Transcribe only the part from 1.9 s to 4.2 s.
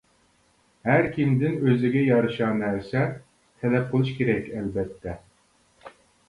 يارىشا نەرسە تەلەپ قىلىش